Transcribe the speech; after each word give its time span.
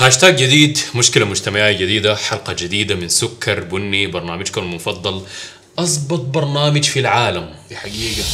هاشتاج 0.00 0.36
جديد 0.36 0.78
مشكلة 0.94 1.24
مجتمعية 1.24 1.72
جديدة 1.72 2.16
حلقة 2.16 2.52
جديدة 2.52 2.94
من 2.94 3.08
سكر 3.08 3.60
بني 3.60 4.06
برنامجكم 4.06 4.60
المفضل 4.60 5.22
أضبط 5.78 6.20
برنامج 6.20 6.84
في 6.84 7.00
العالم. 7.00 7.54
دي 7.68 7.76
حقيقة. 7.76 8.24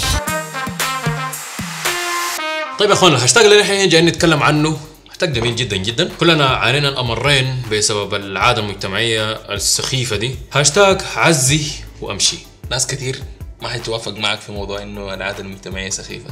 طيب 2.79 2.89
يا 2.89 2.95
اخوانا 2.95 3.17
الهاشتاج 3.17 3.45
اللي 3.45 3.61
نحن 3.61 3.89
جايين 3.89 4.07
نتكلم 4.07 4.43
عنه 4.43 4.79
هاشتاج 5.11 5.33
جميل 5.33 5.57
جدا 5.57 5.77
جدا. 5.77 6.11
كلنا 6.21 6.47
عانينا 6.47 6.89
الأمرين 6.89 7.63
بسبب 7.73 8.15
العادة 8.15 8.61
المجتمعية 8.63 9.33
السخيفة 9.33 10.17
دي. 10.17 10.35
هاشتاج 10.53 11.01
عزي 11.17 11.63
وأمشي. 12.01 12.39
ناس 12.71 12.87
كتير 12.87 13.23
ما 13.63 13.69
حتوافق 13.69 14.13
معك 14.13 14.41
في 14.41 14.53
موضوع 14.53 14.83
إنه 14.83 15.15
العادة 15.15 15.41
المجتمعية 15.41 15.91
سخيفة. 15.91 16.31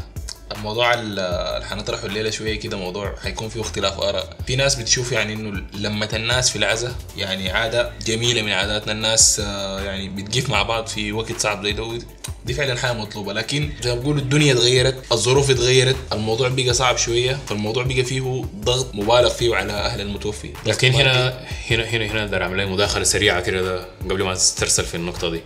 الموضوع 0.52 0.95
ال- 0.95 1.18
اللي 1.18 1.66
حنطرحه 1.66 2.06
الليلة 2.06 2.30
شوية 2.30 2.60
كده 2.60 2.77
موضوع 2.77 3.14
حيكون 3.22 3.48
فيه 3.48 3.60
اختلاف 3.60 4.00
آراء. 4.00 4.36
في 4.46 4.56
ناس 4.56 4.74
بتشوف 4.74 5.12
يعني 5.12 5.32
إنه 5.32 5.62
لمة 5.74 6.09
الناس 6.14 6.50
في 6.50 6.56
العزة 6.56 6.95
يعني 7.16 7.50
عادة 7.50 7.91
جميلة 8.06 8.42
من 8.42 8.52
عاداتنا. 8.52 8.92
الناس 8.92 9.41
آه، 9.45 9.80
يعني 9.80 10.09
بتقف 10.09 10.50
مع 10.50 10.62
بعض 10.62 10.86
في 10.86 11.12
وقت 11.12 11.41
صعب 11.41 11.64
زي 11.64 11.72
ده 11.72 11.98
دي 12.45 12.55
فعلا 12.55 12.78
حاجة 12.78 12.92
مطلوبة. 12.92 13.33
لكن 13.33 13.70
زي 13.83 13.95
ما 13.95 14.00
بقولوا 14.00 14.20
الدنيا 14.20 14.52
اتغيرت 14.52 15.12
الظروف 15.12 15.50
اتغيرت 15.50 15.96
الموضوع 16.12 16.48
بقى 16.48 16.74
صعب 16.74 16.97
شوية 16.97 17.38
فالموضوع 17.48 17.83
بقى 17.83 18.05
فيه 18.05 18.45
ضغط 18.64 18.95
مبالغ 18.95 19.28
فيه 19.30 19.55
على 19.56 19.72
أهل 19.72 20.00
المتوفي. 20.00 20.50
لكن 20.66 20.92
هنا 20.92 21.41
هنا 21.70 21.84
هنا 21.84 22.06
هنا 22.06 22.27
بدي 22.27 22.36
اعمل 22.36 22.66
مداخلة 22.69 23.05
سريعة 23.05 23.41
كده 23.41 23.62
ده 23.62 23.86
قبل 24.11 24.22
ما 24.22 24.34
تسترسل 24.34 24.84
في 24.84 24.95
النقطة 24.95 25.30
دي. 25.30 25.41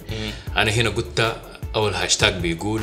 أنا 0.56 0.70
هنا 0.70 0.88
قلت 0.90 1.36
أول 1.74 1.94
هاشتاج 1.94 2.34
بيقول 2.34 2.82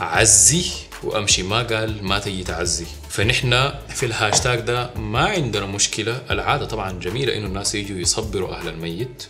عزي 0.00 0.64
وأمشي. 1.02 1.42
ما 1.42 1.62
قال 1.62 2.04
ما 2.04 2.18
تجي 2.18 2.44
تعزي. 2.44 2.86
فنحن 3.10 3.70
في 3.88 4.06
الهاشتاج 4.06 4.60
ده 4.60 4.90
ما 4.94 5.26
عندنا 5.26 5.66
مشكلة. 5.66 6.22
العادة 6.30 6.64
طبعا 6.64 6.92
جميلة 6.92 7.36
إنه 7.36 7.46
الناس 7.46 7.74
يجوا 7.74 7.98
يصبروا 7.98 8.54
أهل 8.54 8.68
الميت 8.68 9.26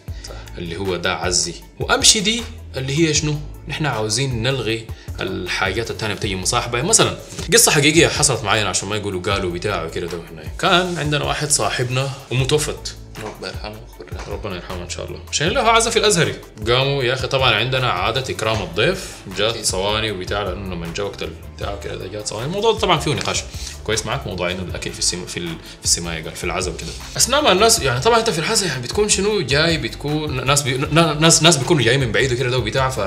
اللي 0.58 0.76
هو 0.76 0.96
ده 0.96 1.14
عزي. 1.14 1.54
وأمشي 1.80 2.20
دي 2.20 2.42
اللي 2.76 2.98
هي 2.98 3.14
شنو؟ 3.14 3.36
نحن 3.68 3.86
عاوزين 3.86 4.42
نلغي 4.42 4.86
الحاجات 5.20 5.90
التانية 5.90 6.14
بتجي 6.14 6.36
مصاحبة. 6.36 6.82
مثلا 6.82 7.16
قصة 7.52 7.72
حقيقية 7.72 8.08
حصلت 8.08 8.44
معايا 8.44 8.64
عشان 8.66 8.88
ما 8.88 8.96
يقولوا 8.96 9.22
قالوا 9.22 9.52
بتاع 9.52 9.84
وكده 9.84 10.06
ده 10.06 10.18
كان 10.58 10.98
عندنا 10.98 11.24
واحد 11.24 11.50
صاحبنا 11.50 12.10
أمه 12.32 12.56
توفت. 12.56 12.96
ربنا 13.24 13.48
يرحمه. 13.48 13.80
ربنا 14.28 14.56
يرحمه 14.56 14.82
إن 14.82 14.88
شاء 14.88 15.06
الله. 15.06 15.18
عشان 15.30 15.48
له 15.48 15.60
عزا 15.60 15.90
في 15.90 15.98
الأزهري. 15.98 16.34
قاموا 16.68 17.02
يا 17.02 17.14
أخي 17.14 17.26
طبعا 17.26 17.54
عندنا 17.54 17.90
عادة 17.90 18.34
إكرام 18.34 18.62
الضيف. 18.62 19.16
جات 19.36 19.64
صواني 19.64 20.10
وبتاع 20.10 20.42
لأنه 20.42 20.74
لما 20.74 20.92
جاء 20.96 21.06
وقت 21.06 21.22
البتاع 21.22 21.76
كده 21.84 21.96
ده 21.96 22.06
جات 22.06 22.26
صواني 22.26 22.46
الموضوع 22.46 22.72
طبعا 22.78 22.98
فيه 22.98 23.14
نقاش. 23.14 23.42
كويس 23.88 24.06
معك 24.06 24.26
موضوع 24.26 24.50
انه 24.50 24.62
الاكل 24.62 24.92
في 24.92 24.98
السم 24.98 25.26
في 25.26 25.36
ال- 25.36 25.48
في 25.78 25.84
السمايه 25.84 26.24
قال 26.24 26.34
في 26.36 26.44
العزا 26.44 26.70
وكده. 26.70 26.88
اثناء 27.16 27.42
ما 27.42 27.52
الناس 27.52 27.80
يعني 27.80 28.00
طبعا 28.00 28.18
أنت 28.18 28.30
في 28.30 28.38
العزا 28.38 28.66
يعني 28.66 28.82
بتكون 28.82 29.08
شنو؟ 29.08 29.40
جاي 29.40 29.78
بتكون 29.78 30.46
ناس 30.46 30.62
بي 30.62 30.76
ناس 31.20 31.42
ناس 31.42 31.56
بيكونوا 31.56 31.82
جايين 31.82 32.00
من 32.00 32.12
بعيد 32.12 32.32
وكده 32.32 32.50
ده 32.50 32.58
وبتاع 32.58 32.88
ف 32.90 32.98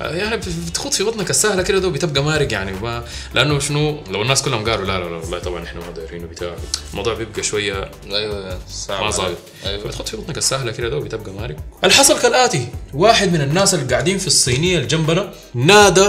يعني 0.00 0.36
بتخوض 0.68 0.92
في 0.92 1.04
بطنك 1.04 1.30
السهلة 1.30 1.62
كده 1.62 1.78
ده 1.78 1.88
وبتبقى 1.88 2.22
مارق 2.24 2.52
يعني 2.52 2.72
ما 2.72 3.04
لأنه 3.34 3.58
شنو؟ 3.58 3.98
لو 4.10 4.22
الناس 4.22 4.42
كلهم 4.42 4.64
قالوا 4.70 4.84
لا 4.86 4.98
لا 4.98 5.04
لا 5.04 5.16
والله 5.16 5.38
طبعا 5.38 5.64
إحنا 5.64 5.80
ما 5.80 5.90
دايرين 5.90 6.24
وبتاع 6.24 6.54
الموضوع 6.90 7.14
بيبقى 7.14 7.42
شوية 7.42 7.90
أيوه 8.10 8.58
صعب 8.70 9.04
ما 9.04 9.10
ظابط 9.10 9.36
أيوه. 9.66 9.88
فتحط 9.88 10.08
في 10.08 10.16
بطنك 10.16 10.38
السهلة 10.38 10.72
كده 10.72 10.88
ده 10.88 10.96
وبتبقى 10.96 11.32
مارق. 11.32 11.56
الحصل 11.84 12.18
كالآتي 12.22 12.68
واحد 12.94 13.32
من 13.32 13.40
الناس 13.40 13.74
اللي 13.74 13.86
قاعدين 13.86 14.18
في 14.18 14.26
الصينية 14.26 14.76
اللي 14.76 14.86
جنبنا 14.86 15.32
نادى 15.54 16.08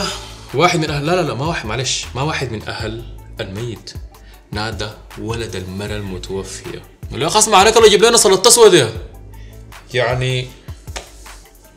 واحد 0.54 0.80
من 0.80 0.90
أهل 0.90 1.06
لا 1.06 1.16
لا 1.16 1.22
لا 1.22 1.34
ما 1.34 1.46
واحد 1.46 1.66
معلش 1.66 2.06
ما 2.16 2.22
واحد 2.22 2.52
من 2.52 2.68
أهل 2.68 3.04
الميت. 3.40 3.94
نادى 4.52 4.90
ولد 5.22 5.56
المرأة 5.56 5.96
المتوفية. 5.96 6.82
قال 7.12 7.20
له 7.20 7.38
اسمع 7.38 7.58
عليك 7.58 7.78
الله 7.78 7.88
يجيب 7.88 8.04
لنا 8.04 8.18
صلاة 8.18 8.42
اسود 8.48 8.92
يعني 9.94 10.48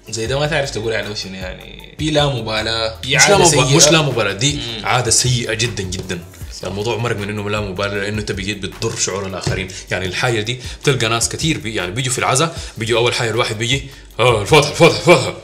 زي 0.08 0.26
ده 0.26 0.38
ما 0.38 0.46
تعرف 0.46 0.70
تقول 0.70 0.92
عليه 0.92 1.14
شنو 1.14 1.34
يعني 1.34 1.94
في 1.98 2.10
لا 2.10 2.26
مبالاة 2.26 3.00
في 3.02 3.16
مش 3.16 3.28
لا 3.28 3.44
سيئة. 3.44 3.76
مش 3.76 3.88
لا 3.88 4.02
مباراة 4.02 4.32
دي 4.32 4.58
عادة 4.84 5.10
سيئة 5.10 5.54
جدا 5.54 5.82
جدا. 5.82 6.20
الموضوع 6.64 6.96
مرق 6.96 7.16
من 7.16 7.28
إنه 7.28 7.50
لا 7.50 7.60
مبالغه 7.60 7.94
لأنه 7.94 8.18
انت 8.20 8.32
بقيت 8.32 8.58
بتضر 8.58 8.96
شعور 8.96 9.26
الآخرين. 9.26 9.68
يعني 9.90 10.06
الحاجة 10.06 10.40
دي 10.40 10.60
بتلقى 10.82 11.08
ناس 11.08 11.28
كثير 11.28 11.58
بي 11.58 11.74
يعني 11.74 11.90
بيجوا 11.90 12.12
في 12.12 12.18
العزاء 12.18 12.58
بيجوا 12.78 12.98
أول 12.98 13.14
حاجة 13.14 13.30
الواحد 13.30 13.58
بيجي 13.58 13.82
آه 14.20 14.42
الفاتحة 14.42 14.70
الفاتحة 14.70 14.98
الفاتحة. 14.98 15.34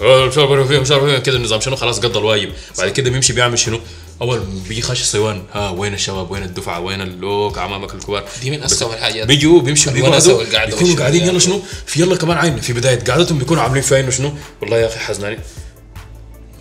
آه 0.00 0.26
مش 0.26 0.38
عارف 0.38 0.68
فيها 0.68 0.80
مش 0.80 0.90
عارف 0.90 1.22
كده 1.22 1.36
النظام 1.36 1.60
شنو؟ 1.60 1.76
خلاص 1.76 1.98
قضى 2.00 2.18
الواجب. 2.18 2.52
بعد 2.78 2.88
كده 2.88 3.10
بيمشي 3.10 3.32
بيعمل 3.32 3.58
شنو؟ 3.58 3.80
أول 4.22 4.40
بيجي 4.68 4.82
خش 4.82 5.02
صيوان 5.02 5.42
ها 5.52 5.70
وين 5.70 5.94
الشباب 5.94 6.30
وين 6.30 6.42
الدفعة 6.42 6.80
وين 6.80 7.00
اللوك 7.00 7.58
عمامك 7.58 7.94
الكبار 7.94 8.24
دي 8.42 8.50
من 8.50 8.62
أسخف 8.62 8.94
الحاجات. 8.94 9.26
بيجوا 9.26 9.60
بيمشوا 9.60 9.92
بيقعدوا 9.92 10.42
بيكونوا 10.66 10.96
قاعدين 10.96 11.20
يعني. 11.20 11.30
يلا 11.30 11.38
شنو 11.38 11.62
في 11.86 12.00
يلا 12.00 12.16
كمان 12.16 12.38
عين 12.38 12.60
في 12.60 12.72
بداية 12.72 13.04
قعدتهم 13.04 13.38
بيكونوا 13.38 13.62
عاملين 13.62 13.82
فيها 13.82 14.00
إنه 14.00 14.10
شنو 14.10 14.32
والله 14.60 14.76
يا 14.76 14.86
أخي 14.86 14.98
حزنانين 14.98 15.38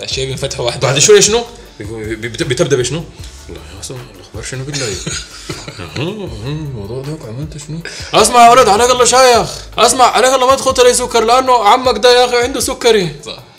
الشيء 0.02 0.25
بينفتحوا 0.25 0.66
واحدة 0.66 0.88
بعد 0.88 1.00
شوية 1.00 1.19
شنو؟ 1.19 1.44
بتبدأ 1.80 2.75
بشنو؟ 2.75 3.03
والله 3.50 3.62
يا 3.75 3.80
أصلا 3.80 3.97
الأخبار 4.16 4.44
شنو 4.44 4.64
بالله؟ 4.64 4.88
الموضوع 6.46 7.02
ده 7.02 7.18
عملت 7.28 7.58
شنو؟ 7.68 7.80
أسمع 8.14 8.46
يا 8.46 8.52
ولد 8.52 8.70
عليك 8.70 8.91
الله 8.91 9.06
شايخ 9.06 9.50
أسمع 9.78 10.06
عليك 10.06 10.34
الله 10.34 10.47
ما 10.47 10.56
تخط 10.56 10.80
لي 10.80 10.94
سكر 10.94 11.24
لأنه 11.24 11.53
عمك 11.64 11.97
ده 11.97 12.20
يا 12.20 12.25
أخي 12.25 12.38
عنده 12.38 12.59
سكري 12.59 13.16
صح 13.25 13.53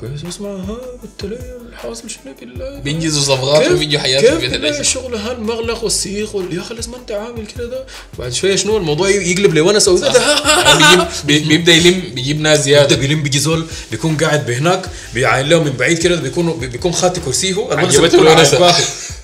كويس 0.00 0.24
اسمع؟ 0.28 0.48
ها 0.48 0.76
قلت 1.02 1.22
لي 1.32 1.38
الحاصل 1.68 2.10
شنو 2.10 2.34
بالله 2.40 2.80
بينجزوا 2.80 3.22
صفقات 3.22 3.70
وبيجوا 3.70 4.00
حياتهم 4.00 4.40
كيف؟ 4.40 4.80
الشغل 4.80 5.14
هالمغلق 5.14 5.84
والسيخ 5.84 6.34
وال... 6.34 6.54
يا 6.56 6.60
أخي 6.60 6.74
لازم 6.74 6.94
أنت 6.94 7.12
عامل 7.12 7.46
كده 7.46 7.66
ده؟ 7.66 7.84
بعد 8.18 8.32
شوية 8.32 8.56
شنو 8.56 8.76
الموضوع 8.76 9.08
يقلب 9.08 9.54
وده 9.92 10.08
بيجيب 10.78 11.04
بي- 11.24 11.38
بيبدأ 11.48 11.72
يلم 11.72 12.02
بيجيب 12.14 12.40
ناس 12.40 12.60
زياده 12.64 12.96
بيلم 12.96 13.22
بيجي 13.22 13.38
زول 13.38 13.66
بيكون 13.90 14.16
قاعد 14.16 14.46
بهناك 14.46 14.82
بيعاين 15.14 15.46
له 15.48 15.62
من 15.62 15.70
بعيد 15.70 15.98
كده 15.98 16.16
بيكون 16.16 16.52
بيكون 16.52 16.92
خاطي 16.92 17.20
كرسيه. 17.20 17.54
عجبته. 17.72 18.22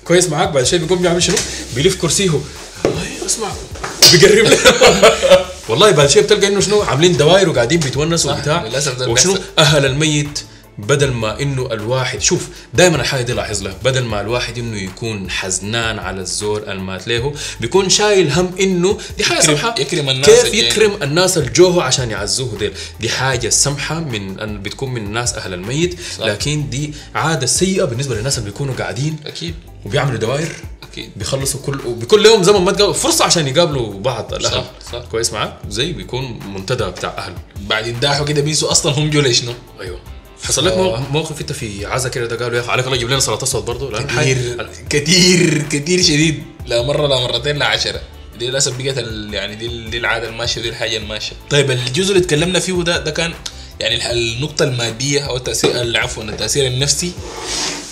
كويس 0.05 0.29
معاك. 0.29 0.49
بعد 0.49 0.63
شوي 0.63 0.79
بيقوم 0.79 1.01
بيعمل 1.01 1.23
شنو؟ 1.23 1.35
بيلف 1.75 1.95
كرسيه. 2.01 2.31
اسمع. 3.25 3.47
بيقرب. 4.11 4.45
له 4.45 4.57
والله 5.69 5.91
بعد 5.91 6.09
شوي 6.09 6.21
بتلقى 6.23 6.47
إنه 6.47 6.59
شنو؟ 6.59 6.81
عاملين 6.81 7.17
دواير 7.17 7.49
وقاعدين 7.49 7.79
بيتونسوا 7.79 8.31
وبتاع. 8.33 8.65
وشنو. 9.07 9.37
أهل 9.59 9.85
الميت. 9.85 10.39
بدل 10.87 11.11
ما 11.11 11.41
إنه 11.41 11.67
الواحد 11.73 12.21
شوف 12.21 12.47
دائما 12.73 12.95
الحاجة 13.01 13.21
دي 13.21 13.33
لاحظ 13.33 13.63
لها 13.63 13.75
بدل 13.83 14.03
ما 14.05 14.21
الواحد 14.21 14.57
إنه 14.57 14.77
يكون 14.77 15.29
حزنان 15.29 15.99
على 15.99 16.21
الزور 16.21 16.63
المات 16.71 17.07
ليه 17.07 17.33
بيكون 17.59 17.89
شايل 17.89 18.31
هم 18.31 18.51
إنه 18.59 18.97
دي 19.17 19.23
حاجة 19.23 19.37
يكرم- 19.39 19.45
سمحه 19.57 19.75
يكرم 19.79 20.09
الناس 20.09 20.25
كيف 20.29 20.45
الجايين. 20.45 20.65
يكرم 20.65 21.03
الناس 21.03 21.37
الجوه 21.37 21.83
عشان 21.83 22.11
يعزوه 22.11 22.57
ديل؟ 22.59 22.73
دي 22.99 23.09
حاجة 23.09 23.49
سمحه 23.49 23.99
من 23.99 24.39
أن 24.39 24.61
بتكون 24.61 24.93
من 24.93 25.05
الناس 25.05 25.33
أهل 25.33 25.53
الميت 25.53 25.97
صح. 26.17 26.25
لكن 26.25 26.69
دي 26.69 26.93
عادة 27.15 27.45
سيئة 27.47 27.83
بالنسبة 27.83 28.15
للناس 28.15 28.37
اللي 28.37 28.49
بيكونوا 28.49 28.75
قاعدين 28.75 29.17
أكيد. 29.25 29.55
وبيعملوا 29.85 30.19
دوائر 30.19 30.49
أكيد. 30.91 31.09
بيخلصوا 31.15 31.59
كل 31.65 31.79
وبيكون 31.85 32.23
لهم 32.23 32.43
زمن 32.43 32.61
ما 32.61 32.71
تقابلوا 32.71 32.93
فرصة 32.93 33.25
عشان 33.25 33.47
يقابلوا 33.47 33.93
بعض 33.99 34.33
الأهل. 34.33 34.53
صح، 34.53 34.71
صح. 34.91 35.05
كويس 35.11 35.33
معاك؟ 35.33 35.57
زي 35.69 35.91
بيكون 35.93 36.39
منتدى 36.55 36.83
بتاع 36.83 37.13
أهل. 37.17 37.33
بعدين 37.67 37.99
داحوا 37.99 38.25
كده 38.25 38.41
بينسوا 38.41 38.71
أصلا 38.71 38.91
هم 38.91 39.09
جو 39.09 39.31
شنو؟ 39.31 39.53
أيوه. 39.81 39.99
حصل 40.43 40.65
لك 40.65 40.77
مو- 40.77 40.97
موقف 40.97 41.41
انت 41.41 41.51
في 41.51 41.85
عزا 41.85 42.09
كده 42.09 42.25
ده 42.25 42.35
قالوا 42.35 42.57
يا 42.57 42.61
أخي 42.63 42.71
عليك 42.71 42.85
الله 42.85 42.95
يجيب 42.97 43.09
لنا 43.09 43.19
صلاة 43.19 43.43
أسود 43.43 43.65
برضه؟ 43.65 44.03
كثير 44.03 44.67
كثير 44.89 45.61
كثير 45.71 46.01
شديد. 46.01 46.43
لا 46.65 46.81
مرة 46.81 47.07
لا 47.07 47.19
مرتين 47.19 47.57
لا 47.57 47.65
عشرة. 47.65 48.01
دي 48.39 48.47
للأسف 48.47 48.77
بقت 48.81 48.97
يعني 49.33 49.55
دي, 49.55 49.89
دي 49.89 49.97
العادة 49.97 50.29
الماشية 50.29 50.61
ودي 50.61 50.69
الحاجة 50.69 50.97
الماشية. 50.97 51.35
طيب 51.49 51.71
الجزء 51.71 52.13
اللي 52.15 52.25
تكلمنا 52.25 52.59
فيه 52.59 52.73
ده 52.83 52.97
ده 52.97 53.11
كان 53.11 53.33
يعني 53.79 54.11
النقطة 54.11 54.63
المادية 54.63 55.21
أو 55.21 55.37
التأثير 55.37 55.97
عفوا 55.99 56.23
التأثير 56.23 56.67
النفسي 56.67 57.11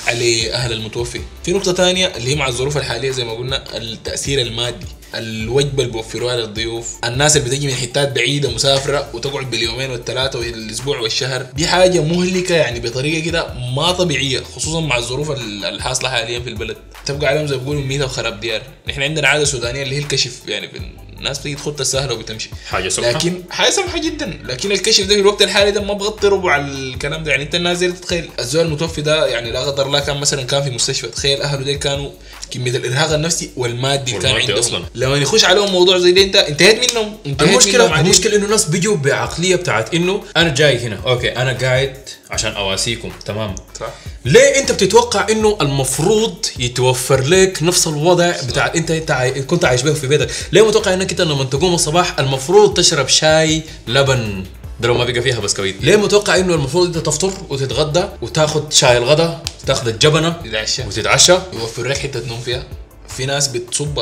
على 0.08 0.54
أهل 0.54 0.72
المتوفي. 0.74 1.22
في 1.44 1.52
نقطة 1.54 1.74
ثانية 1.74 2.08
اللي 2.18 2.32
هي 2.32 2.36
مع 2.36 2.48
الظروف 2.48 2.78
الحالية 2.78 3.12
زي 3.12 3.24
ما 3.24 3.32
قلنا 3.34 3.78
التأثير 3.78 4.42
المادي. 4.42 4.86
الوجبة 5.16 5.84
اللي 5.84 5.92
بيوفروها 5.94 6.36
للضيوف. 6.36 6.96
الناس 7.06 7.38
اللي 7.38 7.50
بتجي 7.50 7.68
من 7.68 7.74
حتات 7.74 8.12
بعيدة 8.12 8.50
مسافره 8.52 9.10
وتقعد 9.14 9.50
باليومين 9.52 9.92
والثلاثه 9.92 10.40
والأسبوع 10.40 11.00
والشهر 11.00 11.42
دي 11.42 11.68
حاجة 11.68 12.02
مهلكة 12.02 12.56
يعني 12.56 12.80
بطريقة 12.80 13.26
كده 13.26 13.54
ما 13.76 13.92
طبيعية 13.92 14.40
خصوصا 14.56 14.80
مع 14.82 14.98
الظروف 14.98 15.32
ال- 15.32 15.66
الحاصله 15.66 16.10
حاليا 16.10 16.40
في 16.40 16.50
البلد. 16.50 16.78
تبقى 17.06 17.28
عليهم 17.30 17.48
زي 17.48 17.56
ما 17.56 17.62
بيقولوا 17.62 17.82
ميته 17.82 18.06
وخراب 18.06 18.40
ديار. 18.40 18.62
نحن 18.88 19.02
عندنا 19.02 19.28
عادة 19.28 19.46
سودانية 19.46 19.84
اللي 19.84 19.96
هي 19.96 20.00
الكشف 20.00 20.32
يعني 20.48 20.68
في 20.70 20.82
الناس 21.18 21.40
بتيجي 21.40 21.56
تخط 21.56 21.80
السهله 21.80 22.14
وبتمشي. 22.14 22.50
حاجة 22.68 22.90
سمحه 22.90 23.10
لكن 23.12 23.44
حاجة 23.50 23.70
سمحه 23.70 23.98
جدا. 24.02 24.40
لكن 24.46 24.72
الكشف 24.72 25.06
ده 25.06 25.16
في 25.16 25.22
الوقت 25.22 25.42
الحالي 25.42 25.72
ده 25.72 25.82
ما 25.82 25.94
بغطي 25.94 26.28
ربع 26.28 26.56
الكلام 26.58 27.24
ده. 27.24 27.32
يعني 27.32 27.44
أنت 27.44 27.56
الناس 27.56 27.78
دي 27.78 27.92
تتخيل 27.92 28.30
الزول 28.40 28.66
المتوفي 28.66 29.02
ده 29.02 29.28
يعني 29.28 29.52
لا 29.52 29.60
قدر 29.60 29.86
الله 29.86 30.00
كان 30.00 30.18
مثلا 30.18 30.44
كان 30.44 30.64
في 30.64 30.70
مستشفى. 30.70 31.08
تخيل 31.08 31.42
أهله 31.42 31.64
دي 31.64 31.76
كانوا 31.76 32.10
كمية 32.52 32.72
الإرهاق 32.72 33.14
النفسي 33.14 33.50
والمادي 33.58 34.18
اللي 34.18 34.30
كان 34.30 34.42
عندهم. 34.42 34.58
أصلاً. 34.58 34.84
لما 34.96 35.16
يخش 35.18 35.46
عليهم 35.46 35.72
موضوع 35.72 35.98
زي 35.98 36.12
ده 36.12 36.22
انت 36.22 36.36
انتهيت 36.36 36.92
منهم 36.92 37.18
انتهيت 37.26 37.42
منهم. 37.50 37.60
المشكلة 37.62 37.84
عديل. 37.84 38.06
المشكلة 38.06 38.36
إنه 38.36 38.46
الناس 38.46 38.66
بيجوا 38.66 38.96
بعقلية 38.96 39.56
بتاعت 39.56 39.94
إنه 39.94 40.24
أنا 40.38 40.54
جاي 40.54 40.80
هنا 40.80 41.00
أوكي 41.08 41.30
أنا 41.38 41.52
قاعد 41.62 41.98
عشان 42.32 42.52
أواسيكم 42.52 43.12
تمام؟ 43.26 43.56
صح. 43.80 43.88
ليه 44.26 44.60
أنت 44.60 44.72
بتتوقع 44.72 45.28
إنه 45.32 45.58
المفروض 45.62 46.46
يتوفر 46.60 47.22
لك 47.24 47.64
نفس 47.64 47.88
الوضع 47.88 48.32
بتاع 48.48 48.72
انت 48.76 48.92
أنت 48.92 49.12
عاي... 49.12 49.42
كنت 49.42 49.66
عايش 49.66 49.82
به 49.82 49.94
في 49.94 50.08
بيتك؟ 50.08 50.30
ليه 50.52 50.68
متوقع 50.68 50.94
إنك 50.94 51.12
أنت 51.12 51.22
لما 51.22 51.44
تقوم 51.44 51.74
الصباح 51.74 52.20
المفروض 52.20 52.74
تشرب 52.74 53.08
شاي 53.08 53.62
لبن؟ 53.88 54.44
ده 54.80 54.88
لو 54.88 54.94
ما 54.98 55.04
بقى 55.06 55.22
فيها 55.22 55.40
بسكويت. 55.40 55.76
ليه 55.82 55.96
متوقع 55.96 56.36
إنه 56.36 56.54
المفروض 56.54 56.86
أنت 56.88 56.98
تفطر 57.06 57.34
وتتغدى 57.50 58.04
وتاخذ 58.22 58.70
شاي 58.70 58.98
الغداء 58.98 59.44
تاخذ 59.66 59.88
الجبنة 59.88 60.30
تتعشى 60.46 60.84
وتتعشى؟ 60.88 61.34
يوفر 61.54 61.88
لك 61.88 61.98
حتة 61.98 62.28
نوم 62.28 62.42
فيها. 62.42 62.64
في 63.08 63.26
ناس 63.26 63.48
بتصب 63.48 64.00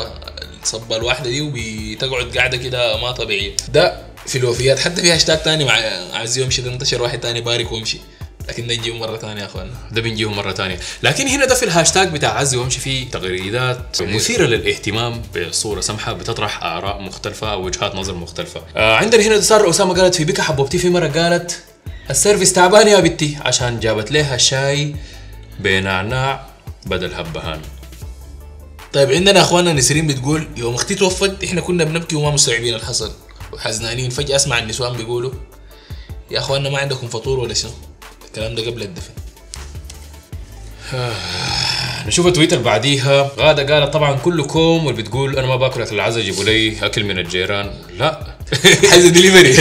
الصبة 0.62 0.96
الواحدة 0.96 1.30
دي 1.30 1.40
وبتقعد 1.40 2.36
قاعدة 2.36 2.56
كده 2.56 2.96
ما 2.96 3.12
طبيعية. 3.12 3.56
ده 3.72 4.02
في 4.26 4.38
الوفيات 4.38 4.78
حتى 4.78 5.02
في 5.02 5.12
هاشتاج 5.12 5.42
تاني 5.42 5.64
مع 5.64 5.72
عزي 6.12 6.42
وامشي 6.42 6.62
ده 6.62 6.70
انتشر 6.72 7.02
واحد 7.02 7.20
تاني 7.20 7.40
بارك 7.40 7.72
وامشي 7.72 7.98
لكن 8.48 8.66
ده 8.66 8.74
نجيبه 8.74 8.96
مرة 8.96 9.16
تانية 9.16 9.40
يا 9.40 9.46
اخوانا 9.46 9.70
ده 9.90 10.00
بنجيهم 10.00 10.36
مرة 10.36 10.52
تانية 10.52 10.78
لكن 11.02 11.28
هنا 11.28 11.44
ده 11.44 11.54
في 11.54 11.64
الهاشتاج 11.64 12.08
بتاع 12.08 12.38
عزي 12.38 12.56
وامشي 12.56 12.80
فيه 12.80 13.10
تغريدات 13.10 14.02
مثيرة 14.02 14.46
للاهتمام 14.46 15.22
بصورة 15.36 15.80
سمحة 15.80 16.12
بتطرح 16.12 16.64
آراء 16.64 17.00
مختلفة 17.00 17.52
أو 17.52 17.64
وجهات 17.64 17.94
نظر 17.94 18.14
مختلفة. 18.14 18.62
آه 18.76 18.96
عندنا 18.96 19.22
هنا 19.22 19.40
صار 19.40 19.70
أسامة 19.70 19.94
قالت 19.94 20.14
في 20.14 20.24
بكا 20.24 20.42
حبوبتي 20.42 20.78
في 20.78 20.90
مرة 20.90 21.06
قالت 21.08 21.62
ال 22.10 22.15
service 22.15 22.52
تعبان 22.52 22.88
يا 22.88 23.00
بنتي 23.00 23.38
عشان 23.40 23.80
جابت 23.80 24.12
لها 24.12 24.36
شاي 24.36 24.96
بنعناع 25.60 26.46
بدل 26.86 27.14
هبهان. 27.14 27.60
طيب 28.92 29.10
عندنا 29.10 29.40
اخواننا 29.40 29.72
نسرين 29.72 30.06
بتقول 30.06 30.48
يوم 30.56 30.74
أختي 30.74 30.94
توفت 30.94 31.44
إحنا 31.44 31.60
كنا 31.60 31.84
بنبكي 31.84 32.16
وما 32.16 32.30
مستوعبين 32.30 32.74
الحصل. 32.74 33.12
وحزنانين. 33.52 34.10
فجأة 34.10 34.36
أسمع 34.36 34.58
النسوان 34.58 34.96
بيقولوا 34.96 35.32
يا 36.30 36.38
اخواننا 36.38 36.70
ما 36.70 36.78
عندكم 36.78 37.08
فطور 37.08 37.38
ولا 37.38 37.54
شنو؟ 37.54 37.70
الكلام 38.38 38.54
ده 38.54 38.70
قبل 38.70 38.82
الدفن. 38.82 39.12
نشوف 42.06 42.28
تويتر 42.28 42.58
بعديها. 42.58 43.30
غادة 43.38 43.74
قالت 43.74 43.92
طبعا 43.92 44.16
كلكم 44.16 44.86
واللي 44.86 45.02
بتقول 45.02 45.36
أنا 45.38 45.46
ما 45.46 45.56
باكل 45.56 45.82
أكل 45.82 45.94
العزا 45.94 46.20
جيبوا 46.20 46.44
لي 46.44 46.76
أكل 46.86 47.04
من 47.04 47.18
الجيران. 47.18 47.70
لا. 47.98 48.36
حاجة 48.90 49.08
دليفري 49.08 49.56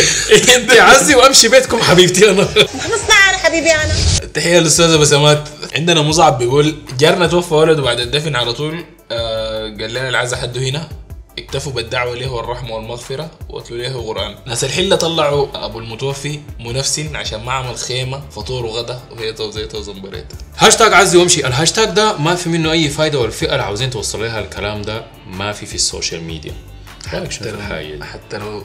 انت 0.56 0.72
عزي 0.72 1.16
وأمشي 1.16 1.48
بيتكم 1.48 1.82
حبيبتي 1.82 2.30
أنا. 2.30 2.42
مصنع 2.94 3.38
حبيبي 3.44 3.72
أنا. 3.72 3.94
تحية 4.34 4.60
للأستاذة 4.60 4.96
بسمات 4.98 5.50
عندنا 5.76 6.02
مصعب 6.02 6.38
بيقول 6.38 6.76
جارنا 7.00 7.28
توفى 7.28 7.54
ولده 7.54 7.82
بعد 7.82 8.00
الدفن 8.00 8.36
على 8.36 8.54
طول. 8.54 8.86
آه 9.12 9.62
قال 9.64 9.94
لنا 9.94 10.10
العزا 10.10 10.38
حده 10.38 10.62
هنا. 10.62 10.90
اكتفوا 11.38 11.72
بالدعوة 11.72 12.16
له 12.16 12.31
والرحمة 12.31 12.75
والمغفرة 12.75 13.31
واتلوا 13.50 13.80
له 13.80 14.07
قرآن 14.07 14.36
ناس 14.45 14.63
الحلة 14.63 14.95
طلعوا 14.95 15.66
أبو 15.66 15.80
المتوفي 15.80 16.39
منفسن 16.60 17.16
عشان 17.16 17.44
ما 17.44 17.51
عمل 17.51 17.78
خيمة 17.78 18.22
فطور 18.30 18.66
وغدا 18.66 19.00
وهيته 19.12 19.44
وزيته 19.44 19.78
وزنبريته 19.80 20.36
هاشتاج 20.57 20.94
عزي 20.94 21.18
وامشي 21.18 21.48
الهاشتاج 21.48 21.89
ده 21.89 22.18
ما 22.18 22.36
في 22.36 22.50
منه 22.50 22.72
أي 22.72 22.89
فايدة 22.89 23.19
والفئه 23.19 23.51
اللي 23.51 23.63
عاوزين 23.63 23.89
توصل 23.89 24.22
لها 24.24 24.39
الكلام 24.39 24.81
ده 24.81 25.06
ما 25.28 25.51
في 25.51 25.66
في 25.66 25.75
ال 25.75 25.82
social 25.82 26.24
media. 26.24 26.54
حتى 27.07 27.51
لو؟ 27.51 27.57
حتى 28.04 28.38
لو 28.38 28.63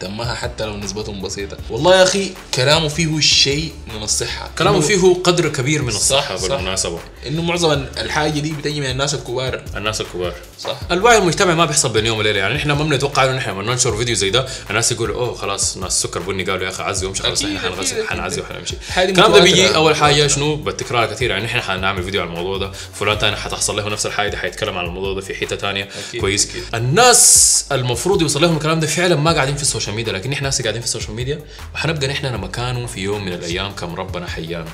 تمها 0.00 0.34
حتى 0.34 0.64
لو 0.64 0.76
نسبتهم 0.76 1.22
بسيطة. 1.22 1.56
والله 1.70 1.96
يا 1.96 2.02
أخي 2.02 2.30
كلامه 2.54 2.88
فيه 2.88 3.20
شيء 3.20 3.72
من 3.96 4.02
الصحة. 4.02 4.50
كلامه 4.58 4.80
فيه 4.80 5.14
قدر 5.24 5.48
كبير 5.48 5.82
من 5.82 5.88
الصحة 5.88 6.36
صح. 6.36 6.48
بالمناسبة. 6.48 6.98
إنه 7.26 7.42
معظم 7.42 7.84
الحاجة 7.98 8.40
دي 8.40 8.52
بتجي 8.52 8.80
من 8.80 8.90
الناس 8.90 9.14
الكبار. 9.14 9.62
الناس 9.76 10.00
الكبار. 10.00 10.34
صح. 10.60 10.76
الوعي 10.90 11.18
المجتمعي 11.18 11.54
ما 11.54 11.64
بيحصل 11.64 11.88
بين 11.88 12.06
يوم 12.06 12.18
وليلة. 12.18 12.38
يعني 12.38 12.56
إحنا 12.56 12.74
ما 12.74 12.84
بنتوقع 12.84 13.24
إنه 13.24 13.32
نحن 13.36 13.50
لما 13.50 13.62
ننشر 13.62 13.96
فيديو 13.96 14.14
زي 14.14 14.30
ده 14.30 14.46
الناس 14.70 14.92
يقولوا 14.92 15.16
أوه 15.16 15.34
خلاص 15.34 15.76
ناس 15.76 16.02
سكر 16.02 16.20
بني 16.20 16.44
قالوا 16.44 16.64
يا 16.64 16.70
أخي 16.70 16.82
عزي 16.82 17.06
وامشي 17.06 17.22
خلاص 17.22 17.44
حنعزي 17.44 17.96
أكيد. 17.96 18.06
حنعزي 18.06 18.40
وحنمشي. 18.40 18.74
الكلام 18.98 19.32
ده 19.32 19.40
بيجي. 19.40 19.74
أول 19.74 19.96
حاجة 19.96 20.26
شنو؟ 20.26 20.56
بالتكرار 20.56 21.06
كثير. 21.06 21.30
يعني 21.30 21.44
نحن 21.44 21.60
حنعمل 21.60 22.02
فيديو 22.02 22.20
على 22.20 22.30
الموضوع 22.30 22.58
ده. 22.58 22.72
فلان 22.94 23.18
تاني 23.18 23.36
حتحصل 23.36 23.76
له 23.76 23.88
نفس 23.88 24.06
الحاجة 24.06 24.36
حيتكلم 24.36 24.78
عن 24.78 24.84
الموضوع 24.84 25.14
ده 25.14 25.20
في 25.20 25.34
حتة 25.34 25.64
أكيد، 25.64 26.20
كويس. 26.20 26.50
أكيد. 26.50 26.62
الناس 26.74 27.64
المفروض 27.72 28.22
يوصل 28.22 28.42
لهم 28.42 28.56
الكلام 28.56 28.80
ده 28.80 28.86
فعلا 28.86 29.16
ما 29.16 29.32
قاعدين 29.32 29.56
في 29.56 29.62
ال 29.62 29.66
social 29.66 29.93
media 29.94 30.12
لكن 30.12 30.32
إحنا 30.32 30.48
هسه 30.48 30.62
قاعدين 30.62 30.80
في 30.80 30.86
ال 30.86 30.90
social 30.90 31.14
media 31.14 31.40
وحنبقى 31.74 32.06
نحن 32.06 32.34
مكانه 32.34 32.86
في 32.86 33.00
يوم 33.00 33.24
من 33.24 33.32
الأيام 33.32 33.72
كم 33.72 33.94
ربنا 33.94 34.26
حيانا. 34.26 34.70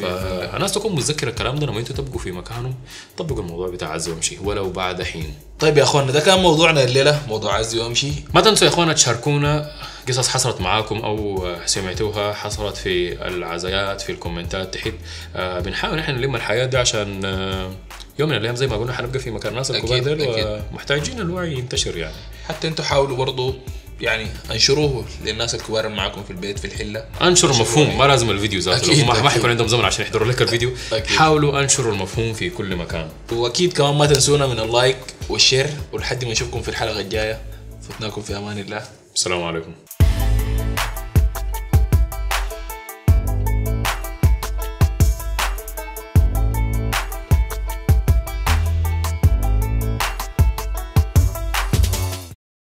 فالناس 0.00 0.72
تكون 0.72 0.92
متذكرة 0.94 1.28
الكلام 1.28 1.56
ده 1.56 1.66
لما 1.66 1.78
أنتوا 1.78 1.96
تبقوا 1.96 2.18
في 2.18 2.32
مكانهم 2.32 2.74
طبقوا 3.18 3.42
الموضوع 3.42 3.68
بتاع 3.68 3.92
عزي 3.92 4.10
وامشي. 4.10 4.38
ولو 4.38 4.70
بعد 4.70 5.02
حين. 5.02 5.34
طيب 5.58 5.78
يا 5.78 5.82
أخوانا 5.82 6.12
ده 6.12 6.20
كان 6.20 6.38
موضوعنا 6.38 6.84
الليلة 6.84 7.22
موضوع 7.28 7.54
عزي 7.54 7.78
وأمشي. 7.78 8.12
ما 8.34 8.40
تنسوا 8.40 8.66
يا 8.66 8.72
أخوانا 8.72 8.92
تشاركونا 8.92 9.70
قصص 10.08 10.28
حصلت 10.28 10.60
معاكم 10.60 10.96
أو 10.98 11.48
سمعتوها 11.66 12.32
حصلت 12.32 12.76
في 12.76 13.26
العزايات 13.28 14.00
في 14.00 14.12
الكومنتات 14.12 14.74
تحت. 14.74 14.92
آه 15.36 15.60
بنحاول 15.60 15.98
نحن 15.98 16.12
نلم 16.12 16.36
الحاجات 16.36 16.66
دي 16.66 16.76
عشان 16.78 17.24
آه 17.24 17.70
يوم 18.18 18.28
من 18.28 18.36
الأيام 18.36 18.56
زي 18.56 18.66
ما 18.66 18.76
قلنا 18.76 18.92
حنبقى 18.92 19.18
في 19.18 19.30
مكان 19.30 19.52
الناس 19.52 19.70
الكبار. 19.70 20.62
ومحتاجين 20.72 21.20
الوعي 21.20 21.52
ينتشر 21.52 21.96
يعني. 21.96 22.16
حتى 22.48 22.68
أنتوا 22.68 22.84
حاولوا 22.84 23.16
برضو 23.16 23.54
يعني 24.00 24.26
انشروه 24.50 25.04
للناس 25.24 25.54
الكبار 25.54 25.86
اللي 25.86 25.96
معاكم 25.96 26.22
في 26.22 26.30
البيت 26.30 26.58
في 26.58 26.64
الحلة. 26.64 27.04
انشروا 27.22 27.54
المفهوم 27.54 27.98
ما 27.98 28.04
لازم 28.04 28.30
الفيديو 28.30 28.60
ذاته. 28.60 29.04
ما. 29.04 29.30
حيكون 29.30 29.50
عندهم 29.50 29.68
زمن 29.68 29.84
عشان 29.84 30.04
يحضروا 30.04 30.28
لك 30.28 30.42
الفيديو. 30.42 30.72
أكيد. 30.92 31.16
حاولوا 31.16 31.60
انشروا 31.60 31.92
المفهوم 31.92 32.32
في 32.32 32.50
كل 32.50 32.76
مكان. 32.76 33.08
وأكيد 33.32 33.72
كمان 33.72 33.94
ما 33.94 34.06
تنسونا 34.06 34.46
من 34.46 34.60
ال 34.60 34.67
like 34.67 34.96
والشير 35.28 35.66
ولحد 35.92 36.24
ما 36.24 36.30
نشوفكم 36.30 36.62
في 36.62 36.68
الحلقة 36.68 37.00
الجاية. 37.00 37.40
فتناكم 37.88 38.22
في 38.22 38.36
أمان 38.36 38.58
الله. 38.58 38.82
السلام 39.14 39.42
عليكم. 39.42 39.72